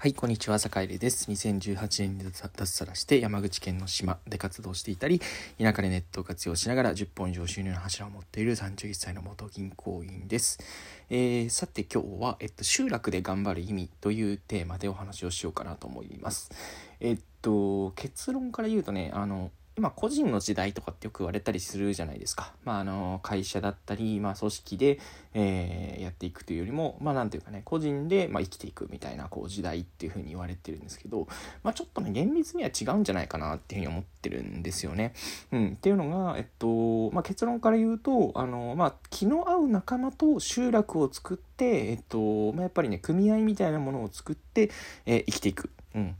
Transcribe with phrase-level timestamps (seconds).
[0.00, 1.28] はい、こんにちは、坂入です。
[1.28, 5.20] 2018年に脱サラして山口県の島で活動していたり、
[5.58, 10.60] 田舎でネットを活用しながら10本以上収入の柱を持っている31歳の元銀行員です。
[11.10, 16.52] えー、さて今日は、えっと、集落で頑張る意味というテーマでお話をしようかなと思います。
[17.00, 22.52] えっと、結論から言うとね、あの、今個人の時代とかってよく言われたりするじゃないですか。
[22.64, 24.98] まあ、あの会社だったり、まあ、組織で、
[25.34, 31.28] えー、やっていくというよりも、まあ、なんていうかね個人で、まあ、生きていくみたいなこう時代っていうふうに言われてるんですけど、
[31.62, 35.14] まあ、ちょっとね厳密には違うんじゃないかなっていうふうに思ってるんですよね。
[35.52, 44.70] うん、っていうのが、えっとまあ、結論から言うとあの、まあ、気の合う仲間と集落を作って、えっとまあ、やっぱりね組合みたいなものを作って、
[45.06, 45.70] えー、生きていく。
[45.94, 46.16] うん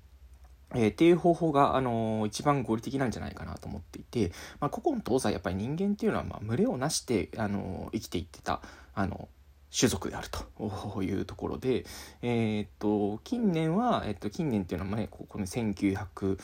[0.74, 8.60] えー、っていう方法が、あのー、一番合理的なんじゃないかなと思っていて、まあ、古今東西やっぱり人間っていうのは、まあ、群れをなして、あのー、生きていってた、
[8.94, 9.28] あの
[9.76, 11.84] 種族であるというところで、
[12.22, 16.38] えー、っと近年は、えっと、近年っていうのはねここの1900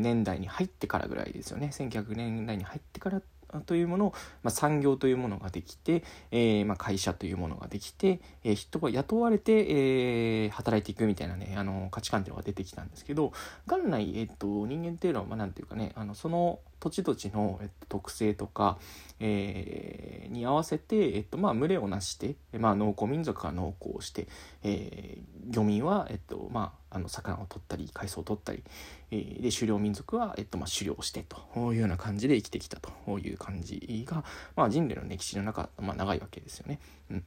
[0.00, 1.70] 年代に入ってからぐらいですよね。
[1.72, 3.22] 1900年代に入ってから
[3.66, 13.32] というものを、まあ、産業というものができて、えー、まあ、会社というものができて、えー、人が雇われて、えー、働いていくみたいなねあの価値観っていうのが出てきたんですけど
[13.66, 18.78] 元来、えーと、人間っていうのは、まあ、て言うかねあのその土地土地の、えっと、特性とか、
[19.20, 24.26] えー、に合わせて、えっとまあ、群れをなして、まあ、農耕民族が農耕をして、
[24.62, 28.64] えー、漁民は、えっとまあ、あの魚を取ったり海藻を取ったり、
[29.10, 34.24] えー、で狩猟民族は、えっとまあ、狩猟してというような感じで生きてきたという感じが、
[34.56, 36.80] まあ、人類の歴史の中、まあ、長いわけですよね。
[37.10, 37.24] うん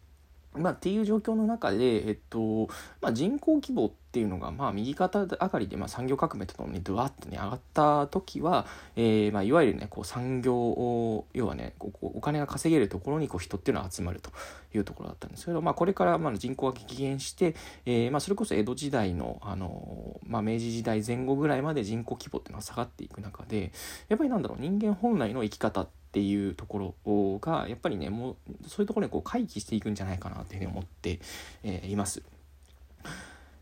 [0.56, 2.68] まあ、っていう状況の中で、えっと
[3.02, 14.30] まあ、人口規模っていうのが、まあ、右肩上がりで、まあ、産業革命とともにドワッとね上がった時は、えーまあ、いわゆるねこう産業を要はねこうお金が稼げるところにこう人っていうのは集まると
[14.76, 17.56] いうところだったんですけど、まあ、これからまあ人口が激減して、
[17.88, 23.72] えーまあ、それこそ江戸時代のあの、まあ、明治時代前後ぐらいまで人口規模っていうのは下がっていく中で
[24.10, 28.36] やっぱりなんだろう人間本来の生き方ってっていうところがやっぱりねもう
[28.68, 31.20] そういうところにこう回帰していくんじゃないかなというふうに思って、
[31.64, 32.22] えー、います。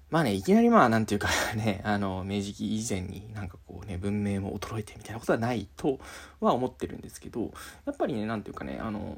[0.09, 5.99] まあね、いきなりまあ、なんていうかね、あの、明治期以前になんかこうね、文明も衰えてみたいなことはないと
[6.41, 7.53] は思ってるんですけど、
[7.85, 9.15] やっぱりね、なんていうかね、あの、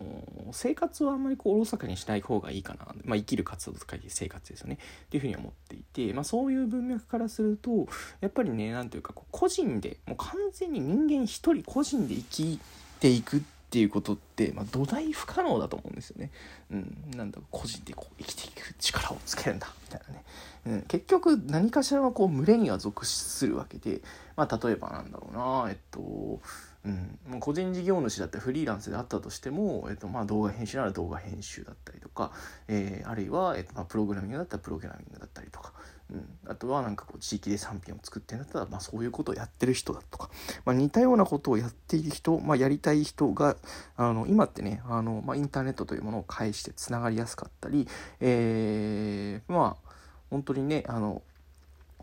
[0.52, 2.94] 生活はあんまりこう、おろそかにしない方がいいかな。
[3.06, 4.78] まあ、生きる活動と書いて生活ですよね。
[5.06, 7.88] っていうふうに思っていて、まあ、そういう文脈からすると、
[8.22, 12.60] やっぱりね、なんていうか、こう個人で、もう完全に人間一人個人で生き
[13.04, 16.32] ていくっていうことって、まあ、土台不可能だと思うんですよね。
[16.72, 20.24] うん、なんだ個人でこう生きていく力をつけるんだみたいなね。
[20.68, 24.02] うん、結局何かしらのこう群れには属するわけで、
[24.38, 26.40] まあ、例えばなんだろうなえっと
[26.86, 32.32] うん、もう個人事業主だったりフリーランスであったとしても、えっとまあ、動画編集なら動画編集だったりとか、
[32.68, 35.72] えー、あるいは、えっとまあ、プログラミングだったらプログラミングだったりとか、
[36.14, 40.30] うん、あとはなんかこう地域で産品を作ってんだったら、まあ、そういうことをやってる人だとか、
[40.64, 43.58] まあ、似たようなことをやっている人、まあ、やりたい人が
[43.98, 47.88] あの今ってねあの、まあ、インターネットというものを介してつながりやすかったり、
[48.20, 49.90] えー、まあ
[50.30, 51.24] 本当にねあの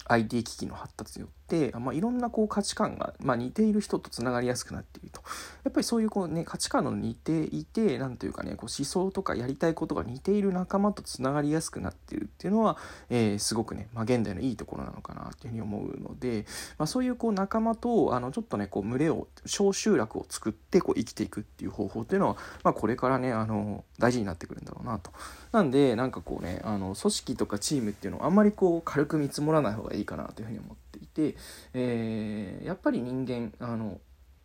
[0.06, 1.39] IT 機器の発達によって、
[1.78, 5.22] まあ、いろんなこう価値観が、まあ、似ている人とつながりやすくなっていると
[5.65, 12.77] やっぱりそういうこう、ね、価値観の似ていて何というかねこう思想とかやりたいことが似ている仲間とつながりやすくなっているっていうのは、
[13.09, 16.47] えー、すごくね、まあ、現代のいいところなのかなっていうふうに思うので、
[16.78, 25.11] まあ、そういうこう仲間とあのちょっとねこう群れを小集落を作ってこう生きていくっていう方法っていうのは、まあ、これからねあの大事になってくるんだろうなと。
[25.53, 30.79] なんでなんかこうねあの組織とかチームっていうのをあんまりこう軽く見積もらない方がいいかなというふうに思って
[31.12, 31.37] て、
[31.75, 34.00] えー、やっぱり人間あの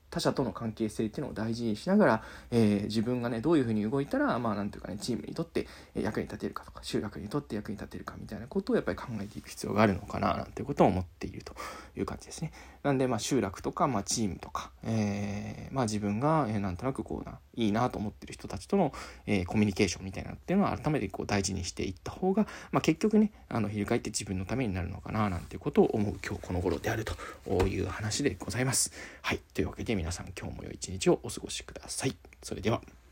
[0.09, 11.53] 他者との関係性っていうのを大事にしながら、えー、自分がねどういうふうに動いたらまあなんていうかねチームにとって役に立てるかとか集落にとって役に立てるかみたいなことをやっぱり考えていく必要があるのかななんていうことを思っていると。
[11.99, 12.51] いう感じですね。
[12.83, 18.93] なんでまあ集落とか、まあ、チームとか、えー、まあ自分が、えなんとなくこうないいなと思ってる人たちとの、
[19.25, 28.91] えー、コミュニケーションみたいなっていうのは改めてこう大事にしていった方が、まあ、結局ねあの翻って自分のためになるのかななんていうことを思う今日この頃であるという話でございます。
[29.21, 32.15] はいというわけで皆さん今日も良い一日をお過ごしください。
[32.43, 33.04] それでは。